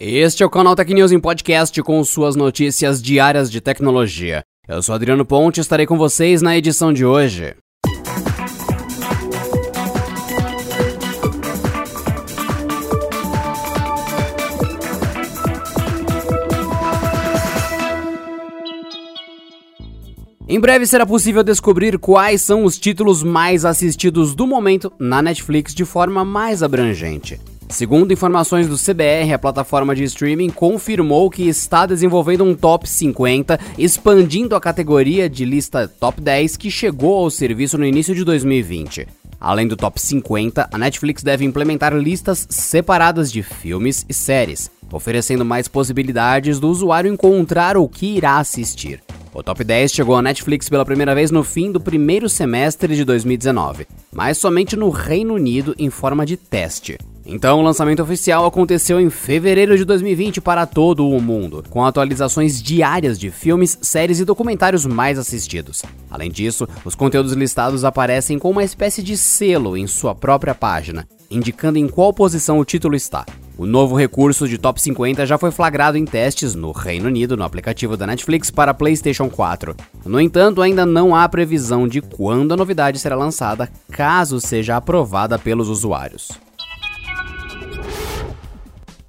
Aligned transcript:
Este 0.00 0.42
é 0.42 0.46
o 0.46 0.50
canal 0.50 0.74
Tech 0.74 0.92
News 0.92 1.12
em 1.12 1.20
podcast 1.20 1.80
com 1.80 2.02
suas 2.02 2.34
notícias 2.34 3.00
diárias 3.00 3.48
de 3.48 3.60
tecnologia. 3.60 4.42
Eu 4.66 4.82
sou 4.82 4.92
Adriano 4.92 5.24
Ponte 5.24 5.58
e 5.58 5.60
estarei 5.60 5.86
com 5.86 5.96
vocês 5.96 6.42
na 6.42 6.58
edição 6.58 6.92
de 6.92 7.06
hoje. 7.06 7.54
Em 20.48 20.58
breve 20.58 20.86
será 20.86 21.06
possível 21.06 21.44
descobrir 21.44 22.00
quais 22.00 22.42
são 22.42 22.64
os 22.64 22.76
títulos 22.76 23.22
mais 23.22 23.64
assistidos 23.64 24.34
do 24.34 24.44
momento 24.44 24.92
na 24.98 25.22
Netflix 25.22 25.72
de 25.72 25.84
forma 25.84 26.24
mais 26.24 26.64
abrangente. 26.64 27.40
Segundo 27.68 28.12
informações 28.12 28.68
do 28.68 28.76
CBR, 28.76 29.32
a 29.32 29.38
plataforma 29.38 29.94
de 29.94 30.04
streaming 30.04 30.50
confirmou 30.50 31.28
que 31.30 31.48
está 31.48 31.86
desenvolvendo 31.86 32.44
um 32.44 32.54
top 32.54 32.88
50, 32.88 33.58
expandindo 33.76 34.54
a 34.54 34.60
categoria 34.60 35.28
de 35.28 35.44
lista 35.44 35.88
top 35.88 36.20
10 36.20 36.56
que 36.56 36.70
chegou 36.70 37.24
ao 37.24 37.30
serviço 37.30 37.76
no 37.76 37.84
início 37.84 38.14
de 38.14 38.24
2020. 38.24 39.08
Além 39.40 39.66
do 39.66 39.76
top 39.76 40.00
50, 40.00 40.68
a 40.72 40.78
Netflix 40.78 41.22
deve 41.22 41.44
implementar 41.44 41.94
listas 41.94 42.46
separadas 42.48 43.30
de 43.30 43.42
filmes 43.42 44.06
e 44.08 44.14
séries, 44.14 44.70
oferecendo 44.92 45.44
mais 45.44 45.66
possibilidades 45.66 46.60
do 46.60 46.68
usuário 46.68 47.12
encontrar 47.12 47.76
o 47.76 47.88
que 47.88 48.16
irá 48.16 48.38
assistir. 48.38 49.02
O 49.34 49.42
top 49.42 49.64
10 49.64 49.90
chegou 49.90 50.14
à 50.14 50.22
Netflix 50.22 50.68
pela 50.68 50.84
primeira 50.84 51.14
vez 51.14 51.32
no 51.32 51.42
fim 51.42 51.72
do 51.72 51.80
primeiro 51.80 52.28
semestre 52.28 52.94
de 52.94 53.04
2019, 53.04 53.86
mas 54.12 54.38
somente 54.38 54.76
no 54.76 54.90
Reino 54.90 55.34
Unido 55.34 55.74
em 55.76 55.90
forma 55.90 56.24
de 56.24 56.36
teste. 56.36 56.96
Então, 57.26 57.58
o 57.58 57.62
lançamento 57.62 58.02
oficial 58.02 58.44
aconteceu 58.44 59.00
em 59.00 59.08
fevereiro 59.08 59.76
de 59.78 59.84
2020 59.84 60.42
para 60.42 60.66
todo 60.66 61.08
o 61.08 61.20
mundo, 61.22 61.64
com 61.70 61.82
atualizações 61.82 62.62
diárias 62.62 63.18
de 63.18 63.30
filmes, 63.30 63.78
séries 63.80 64.20
e 64.20 64.26
documentários 64.26 64.84
mais 64.84 65.18
assistidos. 65.18 65.82
Além 66.10 66.30
disso, 66.30 66.68
os 66.84 66.94
conteúdos 66.94 67.32
listados 67.32 67.82
aparecem 67.82 68.38
com 68.38 68.50
uma 68.50 68.62
espécie 68.62 69.02
de 69.02 69.16
selo 69.16 69.74
em 69.74 69.86
sua 69.86 70.14
própria 70.14 70.54
página, 70.54 71.08
indicando 71.30 71.78
em 71.78 71.88
qual 71.88 72.12
posição 72.12 72.58
o 72.58 72.64
título 72.64 72.94
está. 72.94 73.24
O 73.56 73.64
novo 73.64 73.96
recurso 73.96 74.46
de 74.46 74.58
Top 74.58 74.82
50 74.82 75.24
já 75.24 75.38
foi 75.38 75.50
flagrado 75.50 75.96
em 75.96 76.04
testes 76.04 76.54
no 76.54 76.72
Reino 76.72 77.06
Unido 77.06 77.36
no 77.36 77.44
aplicativo 77.44 77.96
da 77.96 78.06
Netflix 78.06 78.50
para 78.50 78.74
PlayStation 78.74 79.30
4. 79.30 79.74
No 80.04 80.20
entanto, 80.20 80.60
ainda 80.60 80.84
não 80.84 81.14
há 81.14 81.26
previsão 81.28 81.88
de 81.88 82.02
quando 82.02 82.52
a 82.52 82.56
novidade 82.56 82.98
será 82.98 83.16
lançada, 83.16 83.70
caso 83.90 84.40
seja 84.40 84.76
aprovada 84.76 85.38
pelos 85.38 85.68
usuários. 85.68 86.43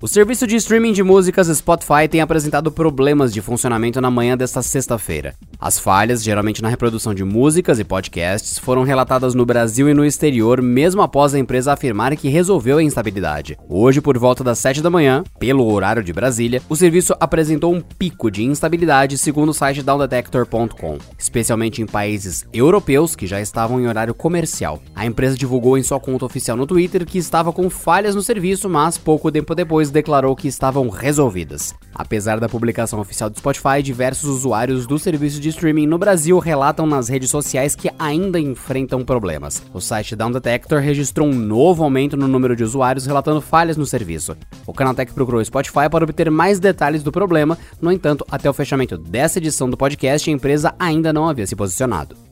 O 0.06 0.08
serviço 0.08 0.45
de 0.45 0.56
streaming 0.58 0.94
de 0.94 1.02
músicas 1.02 1.48
Spotify 1.48 2.08
tem 2.08 2.22
apresentado 2.22 2.72
problemas 2.72 3.34
de 3.34 3.42
funcionamento 3.42 4.00
na 4.00 4.12
manhã 4.12 4.38
desta 4.38 4.62
sexta-feira. 4.62 5.34
As 5.59 5.80
falhas, 5.80 6.23
geralmente 6.23 6.62
na 6.62 6.70
reprodução 6.70 7.12
de 7.12 7.23
músicas 7.23 7.80
e 7.80 7.84
podcasts, 7.84 8.59
foram 8.59 8.84
relatadas 8.84 9.34
no 9.34 9.47
Brasil 9.47 9.89
e 9.89 9.95
no 9.95 10.06
exterior, 10.06 10.62
mesmo 10.62 11.02
após 11.02 11.34
a 11.34 11.39
empresa 11.39 11.73
afirmar 11.73 12.16
que 12.16 12.30
resolveu 12.30 12.78
a 12.78 12.84
instabilidade. 12.84 13.58
Hoje, 13.67 14.00
por 14.00 14.16
volta 14.16 14.44
das 14.44 14.59
7 14.59 14.80
da 14.80 14.92
manhã, 14.92 15.23
pelo 15.39 15.66
horário 15.66 16.03
de 16.03 16.14
Brasília, 16.14 16.62
o 16.69 16.75
serviço 16.75 17.16
apresentou 17.19 17.73
um 17.73 17.81
pico 17.81 18.30
de 18.30 18.44
instabilidade, 18.44 19.17
segundo 19.17 19.50
o 19.50 19.53
site 19.56 19.81
downdetector.com, 19.81 21.00
especialmente 21.17 21.81
em 21.81 21.88
países 21.88 22.45
europeus 22.53 23.16
que 23.16 23.25
já 23.25 23.42
estavam 23.42 23.81
em 23.81 23.88
horário 23.88 24.14
comercial. 24.14 24.80
A 24.94 25.03
empresa 25.03 25.36
divulgou 25.36 25.80
em 25.80 25.84
sua 25.84 26.00
conta 26.00 26.25
oficial 26.25 26.56
no 26.56 26.67
Twitter 26.67 27.08
que 27.08 27.17
estava 27.17 27.52
com 27.52 27.72
falhas 27.72 28.14
no 28.14 28.22
serviço, 28.22 28.69
mas 28.69 29.00
pouco 29.00 29.31
tempo 29.31 29.56
depois 29.56 29.94
declarou 29.95 30.35
que 30.35 30.47
estavam 30.47 30.89
resolvidas. 30.89 31.73
Apesar 31.93 32.39
da 32.39 32.49
publicação 32.49 32.99
oficial 32.99 33.29
do 33.29 33.38
Spotify, 33.38 33.81
diversos 33.81 34.29
usuários 34.29 34.85
do 34.85 34.99
serviço 34.99 35.39
de 35.39 35.49
streaming 35.49 35.88
no 35.88 35.97
Brasil 35.97 36.38
relatam 36.38 36.85
nas 36.85 37.07
redes 37.07 37.29
sociais 37.29 37.75
que 37.75 37.89
ainda 37.97 38.38
enfrentam 38.38 39.05
problemas. 39.05 39.63
O 39.73 39.79
site 39.79 40.16
Down 40.16 40.34
Detector 40.34 40.79
registrou 40.79 41.28
um 41.28 41.34
novo 41.34 41.84
aumento 41.84 42.17
no 42.17 42.28
número 42.28 42.55
de 42.55 42.63
usuários 42.63 43.05
relatando 43.05 43.39
falhas 43.39 43.78
no 43.78 43.85
serviço. 43.85 44.35
O 44.67 44.73
Canaltech 44.73 45.13
procurou 45.13 45.39
o 45.39 45.45
Spotify 45.45 45.89
para 45.89 46.03
obter 46.03 46.29
mais 46.29 46.59
detalhes 46.59 47.01
do 47.01 47.11
problema, 47.11 47.57
no 47.81 47.91
entanto, 47.91 48.25
até 48.29 48.50
o 48.50 48.53
fechamento 48.53 48.97
dessa 48.97 49.39
edição 49.39 49.69
do 49.69 49.78
podcast, 49.78 50.29
a 50.29 50.34
empresa 50.34 50.75
ainda 50.78 51.13
não 51.13 51.29
havia 51.29 51.47
se 51.47 51.55
posicionado 51.55 52.25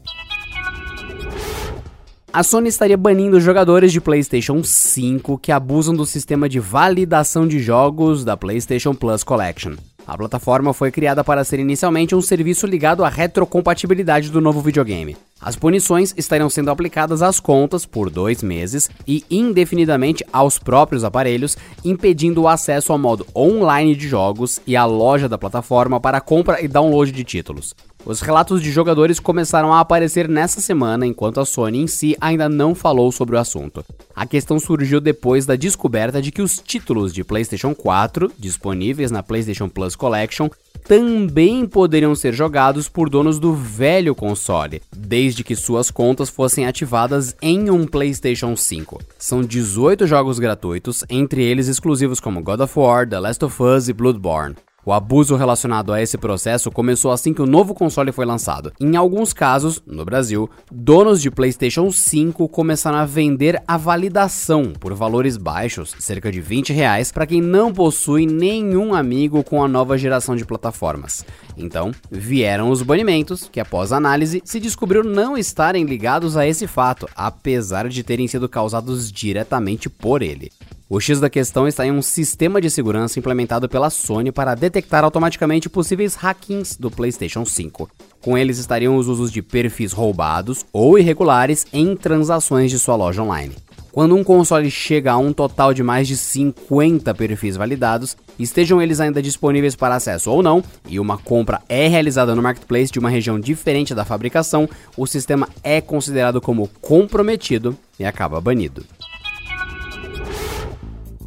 a 2.33 2.41
Sony 2.41 2.67
estaria 2.67 2.97
banindo 2.97 3.39
jogadores 3.39 3.91
de 3.91 4.01
PlayStation 4.01 4.63
5 4.63 5.37
que 5.37 5.51
abusam 5.51 5.93
do 5.95 6.03
sistema 6.03 6.49
de 6.49 6.59
validação 6.59 7.47
de 7.47 7.59
jogos 7.59 8.25
da 8.25 8.35
PlayStation 8.35 8.95
Plus 8.95 9.23
Collection. 9.23 9.75
A 10.07 10.17
plataforma 10.17 10.73
foi 10.73 10.91
criada 10.91 11.23
para 11.23 11.43
ser 11.43 11.59
inicialmente 11.59 12.15
um 12.15 12.21
serviço 12.21 12.65
ligado 12.65 13.05
à 13.05 13.09
retrocompatibilidade 13.09 14.31
do 14.31 14.41
novo 14.41 14.61
videogame. 14.61 15.15
As 15.39 15.55
punições 15.55 16.13
estarão 16.17 16.49
sendo 16.49 16.71
aplicadas 16.71 17.21
às 17.21 17.39
contas 17.39 17.85
por 17.85 18.09
dois 18.09 18.41
meses 18.41 18.89
e 19.07 19.23
indefinidamente 19.29 20.25
aos 20.33 20.57
próprios 20.57 21.03
aparelhos, 21.03 21.55
impedindo 21.85 22.41
o 22.41 22.47
acesso 22.47 22.91
ao 22.91 22.97
modo 22.97 23.27
online 23.35 23.95
de 23.95 24.07
jogos 24.07 24.59
e 24.65 24.75
à 24.75 24.85
loja 24.85 25.29
da 25.29 25.37
plataforma 25.37 25.99
para 26.01 26.19
compra 26.19 26.61
e 26.63 26.67
download 26.67 27.11
de 27.11 27.23
títulos. 27.23 27.75
Os 28.05 28.19
relatos 28.19 28.61
de 28.61 28.69
jogadores 28.69 29.17
começaram 29.17 29.73
a 29.73 29.79
aparecer 29.79 30.27
nessa 30.27 30.59
semana, 30.59 31.07
enquanto 31.07 31.39
a 31.39 31.45
Sony 31.45 31.79
em 31.79 31.87
si 31.87 32.17
ainda 32.19 32.49
não 32.49 32.75
falou 32.75 33.11
sobre 33.13 33.37
o 33.37 33.39
assunto. 33.39 33.83
A 34.13 34.25
questão 34.25 34.59
surgiu 34.59 34.99
depois 34.99 35.45
da 35.45 35.55
descoberta 35.55 36.21
de 36.21 36.29
que 36.29 36.41
os 36.41 36.57
títulos 36.57 37.13
de 37.13 37.23
PlayStation 37.23 37.73
4, 37.73 38.29
disponíveis 38.37 39.09
na 39.09 39.23
PlayStation 39.23 39.69
Plus 39.69 39.95
Collection, 39.95 40.49
também 40.85 41.65
poderiam 41.65 42.13
ser 42.13 42.33
jogados 42.33 42.89
por 42.89 43.09
donos 43.09 43.39
do 43.39 43.53
velho 43.53 44.13
console, 44.13 44.81
desde 44.93 45.41
que 45.41 45.55
suas 45.55 45.89
contas 45.89 46.29
fossem 46.29 46.65
ativadas 46.65 47.33
em 47.41 47.69
um 47.69 47.85
PlayStation 47.85 48.53
5. 48.53 49.01
São 49.17 49.41
18 49.41 50.05
jogos 50.05 50.39
gratuitos, 50.39 51.05
entre 51.09 51.41
eles 51.41 51.69
exclusivos 51.69 52.19
como 52.19 52.43
God 52.43 52.59
of 52.59 52.77
War, 52.77 53.07
The 53.07 53.19
Last 53.19 53.45
of 53.45 53.63
Us 53.63 53.87
e 53.87 53.93
Bloodborne. 53.93 54.55
O 54.85 54.91
abuso 54.91 55.37
relacionado 55.37 55.93
a 55.93 56.01
esse 56.01 56.17
processo 56.17 56.69
começou 56.69 57.11
assim 57.11 57.33
que 57.33 57.41
o 57.41 57.45
novo 57.45 57.73
console 57.73 58.11
foi 58.11 58.25
lançado. 58.25 58.73
Em 58.81 58.97
alguns 58.97 59.31
casos, 59.31 59.81
no 59.87 60.03
Brasil, 60.03 60.49
donos 60.69 61.21
de 61.21 61.31
PlayStation 61.31 61.89
5 61.89 62.49
começaram 62.49 62.97
a 62.97 63.05
vender 63.05 63.63
a 63.65 63.77
validação 63.77 64.73
por 64.77 64.93
valores 64.93 65.37
baixos, 65.37 65.95
cerca 65.99 66.29
de 66.29 66.41
20 66.41 66.73
reais, 66.73 67.13
para 67.13 67.25
quem 67.25 67.39
não 67.39 67.71
possui 67.71 68.25
nenhum 68.25 68.93
amigo 68.93 69.41
com 69.41 69.63
a 69.63 69.69
nova 69.69 69.97
geração 69.97 70.35
de 70.35 70.43
plataformas. 70.43 71.25
Então, 71.57 71.91
vieram 72.11 72.69
os 72.69 72.81
banimentos, 72.81 73.47
que 73.49 73.61
após 73.61 73.93
análise 73.93 74.41
se 74.43 74.59
descobriu 74.59 75.01
não 75.01 75.37
estarem 75.37 75.85
ligados 75.85 76.35
a 76.35 76.45
esse 76.45 76.67
fato, 76.67 77.07
apesar 77.15 77.87
de 77.87 78.03
terem 78.03 78.27
sido 78.27 78.49
causados 78.49 79.09
diretamente 79.09 79.89
por 79.89 80.21
ele. 80.21 80.51
O 80.93 80.99
X 80.99 81.19
da 81.19 81.27
questão 81.27 81.67
está 81.67 81.83
em 81.87 81.91
um 81.91 82.03
sistema 82.03 82.61
de 82.61 82.69
segurança 82.69 83.17
implementado 83.17 83.67
pela 83.67 83.89
Sony 83.89 84.31
para 84.31 84.53
detectar 84.53 85.03
automaticamente 85.03 85.67
possíveis 85.67 86.13
hackings 86.13 86.77
do 86.79 86.91
PlayStation 86.91 87.43
5. 87.43 87.89
Com 88.21 88.37
eles 88.37 88.59
estariam 88.59 88.95
os 88.95 89.07
usos 89.07 89.31
de 89.31 89.41
perfis 89.41 89.91
roubados 89.91 90.63
ou 90.71 90.99
irregulares 90.99 91.65
em 91.73 91.95
transações 91.95 92.69
de 92.69 92.77
sua 92.77 92.95
loja 92.95 93.23
online. 93.23 93.55
Quando 93.91 94.15
um 94.15 94.23
console 94.23 94.69
chega 94.69 95.13
a 95.13 95.17
um 95.17 95.33
total 95.33 95.73
de 95.73 95.81
mais 95.81 96.07
de 96.07 96.15
50 96.15 97.11
perfis 97.15 97.57
validados, 97.57 98.15
estejam 98.37 98.79
eles 98.79 98.99
ainda 98.99 99.19
disponíveis 99.19 99.75
para 99.75 99.95
acesso 99.95 100.29
ou 100.29 100.43
não, 100.43 100.63
e 100.87 100.99
uma 100.99 101.17
compra 101.17 101.59
é 101.67 101.87
realizada 101.87 102.35
no 102.35 102.43
marketplace 102.43 102.91
de 102.91 102.99
uma 102.99 103.09
região 103.09 103.39
diferente 103.39 103.95
da 103.95 104.05
fabricação, 104.05 104.69
o 104.95 105.07
sistema 105.07 105.49
é 105.63 105.81
considerado 105.81 106.39
como 106.39 106.69
comprometido 106.79 107.75
e 107.99 108.05
acaba 108.05 108.39
banido. 108.39 108.85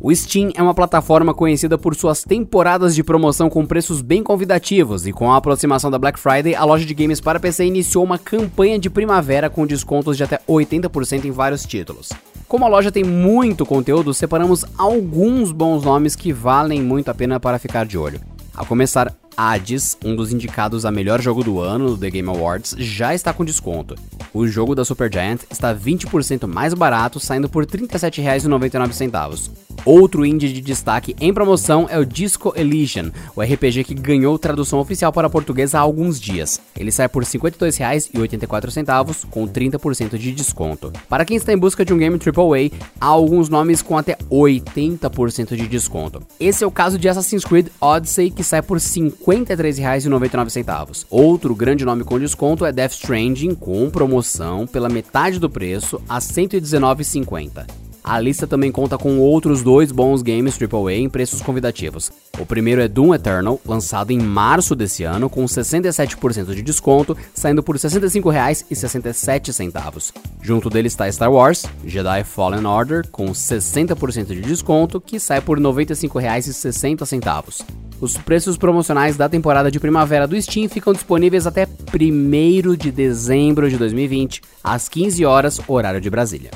O 0.08 0.14
Steam 0.14 0.52
é 0.54 0.62
uma 0.62 0.72
plataforma 0.72 1.34
conhecida 1.34 1.76
por 1.76 1.96
suas 1.96 2.22
temporadas 2.22 2.94
de 2.94 3.02
promoção 3.02 3.50
com 3.50 3.66
preços 3.66 4.00
bem 4.00 4.22
convidativos 4.22 5.04
e 5.04 5.12
com 5.12 5.32
a 5.32 5.36
aproximação 5.36 5.90
da 5.90 5.98
Black 5.98 6.16
Friday, 6.16 6.54
a 6.54 6.62
loja 6.64 6.86
de 6.86 6.94
games 6.94 7.20
para 7.20 7.40
PC 7.40 7.64
iniciou 7.64 8.04
uma 8.04 8.16
campanha 8.16 8.78
de 8.78 8.88
primavera 8.88 9.50
com 9.50 9.66
descontos 9.66 10.16
de 10.16 10.22
até 10.22 10.38
80% 10.48 11.24
em 11.24 11.32
vários 11.32 11.64
títulos. 11.64 12.10
Como 12.46 12.64
a 12.64 12.68
loja 12.68 12.92
tem 12.92 13.02
muito 13.02 13.66
conteúdo, 13.66 14.14
separamos 14.14 14.64
alguns 14.78 15.50
bons 15.50 15.82
nomes 15.82 16.14
que 16.14 16.32
valem 16.32 16.80
muito 16.80 17.08
a 17.08 17.14
pena 17.14 17.40
para 17.40 17.58
ficar 17.58 17.84
de 17.84 17.98
olho. 17.98 18.20
A 18.54 18.64
começar, 18.64 19.12
Hades, 19.36 19.98
um 20.04 20.14
dos 20.14 20.32
indicados 20.32 20.86
a 20.86 20.90
melhor 20.92 21.20
jogo 21.20 21.42
do 21.42 21.58
ano 21.58 21.90
no 21.90 21.98
The 21.98 22.10
Game 22.10 22.28
Awards, 22.28 22.76
já 22.78 23.12
está 23.12 23.32
com 23.32 23.44
desconto. 23.44 23.96
O 24.32 24.46
jogo 24.46 24.72
da 24.72 24.84
Supergiant 24.84 25.40
está 25.50 25.74
20% 25.74 26.46
mais 26.46 26.74
barato, 26.74 27.18
saindo 27.18 27.48
por 27.48 27.64
R$ 27.64 27.70
37,99. 27.76 29.65
Outro 29.86 30.26
indie 30.26 30.52
de 30.52 30.60
destaque 30.60 31.16
em 31.20 31.32
promoção 31.32 31.86
é 31.88 31.96
o 31.96 32.04
Disco 32.04 32.52
Elysian, 32.56 33.12
o 33.36 33.40
RPG 33.40 33.84
que 33.84 33.94
ganhou 33.94 34.36
tradução 34.36 34.80
oficial 34.80 35.12
para 35.12 35.30
português 35.30 35.76
há 35.76 35.78
alguns 35.78 36.20
dias. 36.20 36.60
Ele 36.76 36.90
sai 36.90 37.08
por 37.08 37.22
R$ 37.22 37.28
52,84 37.28 39.26
com 39.30 39.46
30% 39.46 40.18
de 40.18 40.32
desconto. 40.32 40.92
Para 41.08 41.24
quem 41.24 41.36
está 41.36 41.52
em 41.52 41.56
busca 41.56 41.84
de 41.84 41.94
um 41.94 41.98
game 41.98 42.18
AAA, 42.18 42.72
há 43.00 43.06
alguns 43.06 43.48
nomes 43.48 43.80
com 43.80 43.96
até 43.96 44.18
80% 44.28 45.54
de 45.54 45.68
desconto. 45.68 46.20
Esse 46.40 46.64
é 46.64 46.66
o 46.66 46.72
caso 46.72 46.98
de 46.98 47.08
Assassin's 47.08 47.44
Creed 47.44 47.68
Odyssey, 47.80 48.32
que 48.32 48.42
sai 48.42 48.62
por 48.62 48.78
R$ 48.78 48.82
53,99. 48.82 51.06
Outro 51.08 51.54
grande 51.54 51.84
nome 51.84 52.02
com 52.02 52.18
desconto 52.18 52.64
é 52.64 52.72
Death 52.72 52.94
Stranding, 52.94 53.54
com 53.54 53.88
promoção 53.88 54.66
pela 54.66 54.88
metade 54.88 55.38
do 55.38 55.48
preço 55.48 56.02
a 56.08 56.16
R$ 56.16 56.22
119,50. 56.22 57.85
A 58.06 58.18
lista 58.20 58.46
também 58.46 58.70
conta 58.70 58.96
com 58.96 59.18
outros 59.18 59.64
dois 59.64 59.90
bons 59.90 60.22
games 60.22 60.56
AAA 60.56 60.92
em 60.92 61.08
preços 61.08 61.42
convidativos. 61.42 62.12
O 62.38 62.46
primeiro 62.46 62.80
é 62.80 62.86
Doom 62.86 63.12
Eternal, 63.12 63.60
lançado 63.66 64.12
em 64.12 64.20
março 64.20 64.76
desse 64.76 65.02
ano, 65.02 65.28
com 65.28 65.44
67% 65.44 66.54
de 66.54 66.62
desconto, 66.62 67.16
saindo 67.34 67.64
por 67.64 67.74
R$ 67.74 67.80
65,67. 67.80 70.12
Junto 70.40 70.70
dele 70.70 70.86
está 70.86 71.10
Star 71.10 71.32
Wars, 71.32 71.66
Jedi 71.84 72.22
Fallen 72.22 72.64
Order, 72.64 73.08
com 73.10 73.26
60% 73.26 74.26
de 74.26 74.40
desconto, 74.40 75.00
que 75.00 75.18
sai 75.18 75.40
por 75.40 75.58
R$ 75.58 75.64
95,60. 75.64 77.64
Os 78.00 78.16
preços 78.16 78.56
promocionais 78.56 79.16
da 79.16 79.28
temporada 79.28 79.68
de 79.68 79.80
primavera 79.80 80.28
do 80.28 80.40
Steam 80.40 80.68
ficam 80.68 80.92
disponíveis 80.92 81.44
até 81.44 81.66
1 81.66 82.76
de 82.76 82.92
dezembro 82.92 83.68
de 83.68 83.76
2020, 83.76 84.42
às 84.62 84.88
15 84.88 85.24
horas, 85.24 85.60
horário 85.66 86.00
de 86.00 86.08
Brasília. 86.08 86.52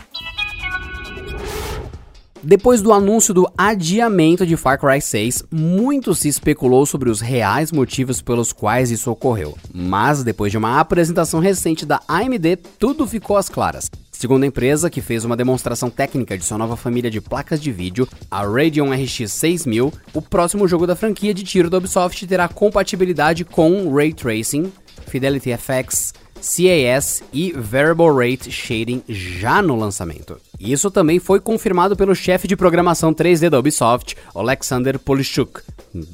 Depois 2.43 2.81
do 2.81 2.91
anúncio 2.91 3.35
do 3.35 3.47
adiamento 3.57 4.47
de 4.47 4.57
Far 4.57 4.81
Cry 4.81 4.99
6, 4.99 5.45
muito 5.51 6.15
se 6.15 6.27
especulou 6.27 6.87
sobre 6.87 7.11
os 7.11 7.21
reais 7.21 7.71
motivos 7.71 8.23
pelos 8.23 8.51
quais 8.51 8.91
isso 8.91 9.11
ocorreu. 9.11 9.59
Mas 9.75 10.25
depois 10.25 10.51
de 10.51 10.57
uma 10.57 10.81
apresentação 10.81 11.39
recente 11.39 11.85
da 11.85 12.01
AMD, 12.09 12.57
tudo 12.79 13.07
ficou 13.07 13.37
às 13.37 13.51
claras. 13.51 13.91
Segundo 14.11 14.45
a 14.45 14.47
empresa, 14.47 14.89
que 14.89 15.03
fez 15.03 15.23
uma 15.23 15.37
demonstração 15.37 15.91
técnica 15.91 16.37
de 16.37 16.45
sua 16.45 16.57
nova 16.57 16.79
família 16.79 17.11
de 17.11 17.21
placas 17.21 17.61
de 17.61 17.71
vídeo, 17.71 18.09
a 18.31 18.41
Radeon 18.43 18.91
RX 18.91 19.33
6000, 19.33 19.93
o 20.15 20.23
próximo 20.23 20.67
jogo 20.67 20.87
da 20.87 20.97
franquia 20.97 21.35
de 21.35 21.45
tiro 21.45 21.69
da 21.69 21.77
Ubisoft 21.77 22.27
terá 22.27 22.49
compatibilidade 22.49 23.45
com 23.45 23.95
Ray 23.95 24.15
Tracing, 24.15 24.73
Fidelity 25.07 25.51
FX, 25.57 26.15
CAS 26.37 27.23
e 27.35 27.53
Variable 27.53 28.09
Rate 28.09 28.51
Shading 28.51 29.03
já 29.09 29.61
no 29.61 29.77
lançamento. 29.77 30.39
Isso 30.61 30.91
também 30.91 31.19
foi 31.19 31.41
confirmado 31.41 31.97
pelo 31.97 32.15
chefe 32.15 32.47
de 32.47 32.55
programação 32.55 33.15
3D 33.15 33.49
da 33.49 33.59
Ubisoft, 33.59 34.15
Alexander 34.35 34.99
Polishuk. 34.99 35.63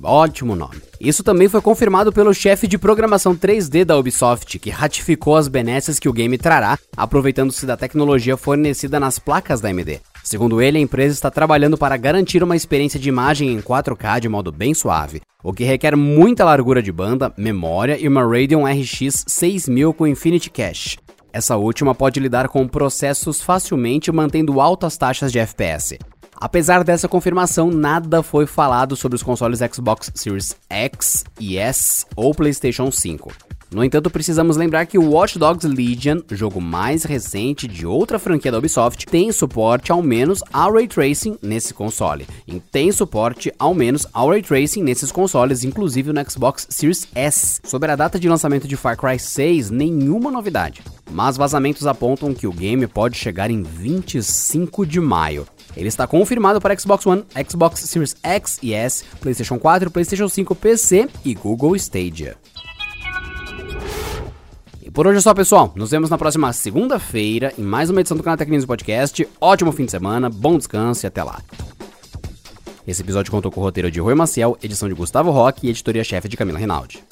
Ótimo 0.00 0.54
nome. 0.54 0.76
Isso 1.00 1.25
também 1.25 1.48
foi 1.48 1.60
confirmado 1.60 2.12
pelo 2.12 2.32
chefe 2.32 2.69
de 2.69 2.78
programação 2.78 3.34
3D 3.34 3.84
da 3.84 3.98
Ubisoft, 3.98 4.60
que 4.60 4.70
ratificou 4.70 5.34
as 5.34 5.48
benesses 5.48 5.98
que 5.98 6.08
o 6.08 6.12
game 6.12 6.38
trará, 6.38 6.78
aproveitando-se 6.96 7.66
da 7.66 7.76
tecnologia 7.76 8.37
fornecida 8.37 9.00
nas 9.00 9.19
placas 9.19 9.60
da 9.60 9.69
AMD. 9.69 10.00
Segundo 10.22 10.62
ele, 10.62 10.78
a 10.78 10.81
empresa 10.81 11.14
está 11.14 11.31
trabalhando 11.31 11.76
para 11.76 11.96
garantir 11.96 12.43
uma 12.43 12.56
experiência 12.56 13.00
de 13.00 13.08
imagem 13.08 13.52
em 13.52 13.60
4K 13.60 14.20
de 14.20 14.28
modo 14.28 14.52
bem 14.52 14.75
suave, 14.75 15.22
o 15.43 15.52
que 15.52 15.64
requer 15.64 15.96
muita 15.96 16.44
largura 16.44 16.81
de 16.81 16.93
banda, 16.93 17.32
memória 17.37 17.98
e 17.98 18.06
uma 18.06 18.22
Radeon 18.22 18.64
RX 18.64 19.25
6000 19.26 19.93
com 19.93 20.06
Infinity 20.06 20.50
Cache. 20.50 20.98
Essa 21.37 21.55
última 21.55 21.94
pode 21.94 22.19
lidar 22.19 22.49
com 22.49 22.67
processos 22.67 23.43
facilmente 23.43 24.11
mantendo 24.11 24.59
altas 24.59 24.97
taxas 24.97 25.31
de 25.31 25.38
FPS. 25.38 25.99
Apesar 26.35 26.83
dessa 26.83 27.09
confirmação, 27.09 27.71
nada 27.71 28.23
foi 28.23 28.47
falado 28.47 28.97
sobre 28.97 29.17
os 29.17 29.23
consoles 29.23 29.61
Xbox 29.71 30.11
Series 30.15 30.56
X 30.71 31.25
e 31.38 31.59
S 31.59 32.06
ou 32.17 32.35
PlayStation 32.35 32.91
5. 32.91 33.31
No 33.71 33.85
entanto, 33.85 34.09
precisamos 34.09 34.56
lembrar 34.56 34.87
que 34.87 34.97
o 34.97 35.11
Watch 35.11 35.38
Dogs 35.38 35.69
Legion, 35.69 36.23
jogo 36.31 36.59
mais 36.59 37.05
recente 37.05 37.69
de 37.69 37.85
outra 37.85 38.19
franquia 38.19 38.50
da 38.50 38.56
Ubisoft, 38.56 39.05
tem 39.05 39.31
suporte 39.31 39.93
ao 39.93 40.03
menos 40.03 40.43
ao 40.50 40.73
Ray 40.73 40.89
Tracing 40.89 41.37
nesse 41.43 41.75
console. 41.75 42.27
E 42.47 42.59
tem 42.61 42.91
suporte 42.91 43.53
ao 43.59 43.75
menos 43.75 44.06
ao 44.11 44.31
Ray 44.31 44.41
Tracing 44.41 44.82
nesses 44.82 45.12
consoles, 45.12 45.65
inclusive 45.65 46.15
no 46.15 46.31
Xbox 46.31 46.67
Series 46.71 47.06
S. 47.15 47.61
Sobre 47.62 47.93
a 47.93 47.97
data 47.97 48.19
de 48.19 48.27
lançamento 48.27 48.67
de 48.67 48.75
Far 48.75 48.97
Cry 48.97 49.19
6, 49.19 49.69
nenhuma 49.69 50.31
novidade. 50.31 50.82
Mas 51.17 51.39
vazamentos 51.39 51.87
apontam 51.87 52.35
que 52.35 52.47
o 52.47 52.53
game 52.53 52.87
pode 52.87 53.17
chegar 53.17 53.51
em 53.51 53.63
25 53.63 54.85
de 54.85 55.01
maio. 55.01 55.47
Ele 55.75 55.89
está 55.89 56.07
confirmado 56.07 56.61
para 56.61 56.79
Xbox 56.79 57.07
One, 57.07 57.25
Xbox 57.49 57.81
Series 57.81 58.15
X 58.23 58.59
e 58.63 58.75
S, 58.75 59.03
PlayStation 59.19 59.59
4, 59.59 59.91
PlayStation 59.91 60.29
5, 60.29 60.55
PC 60.55 61.09
e 61.25 61.33
Google 61.33 61.75
Stadia. 61.75 62.37
Por 64.93 65.07
hoje 65.07 65.17
é 65.17 65.21
só, 65.23 65.33
pessoal. 65.33 65.73
Nos 65.75 65.91
vemos 65.91 66.11
na 66.11 66.19
próxima 66.19 66.53
segunda-feira 66.53 67.51
em 67.57 67.63
mais 67.63 67.89
uma 67.89 68.01
edição 68.01 68.19
do 68.19 68.23
canal 68.23 68.37
Tecnismo 68.37 68.67
Podcast. 68.67 69.27
Ótimo 69.41 69.73
fim 69.73 69.87
de 69.87 69.93
semana, 69.93 70.29
bom 70.29 70.59
descanso 70.59 71.07
e 71.07 71.09
até 71.09 71.25
lá. 71.25 71.41
Esse 72.87 73.01
episódio 73.01 73.33
contou 73.33 73.51
com 73.51 73.63
o 73.63 73.65
roteiro 73.65 73.91
de 73.91 74.01
Rui 74.01 74.15
Maciel, 74.15 74.59
edição 74.63 74.87
de 74.87 74.95
Gustavo 74.95 75.31
Roque 75.31 75.67
e 75.67 75.71
editoria-chefe 75.71 76.29
de 76.29 76.37
Camila 76.37 76.59
Rinaldi. 76.59 77.03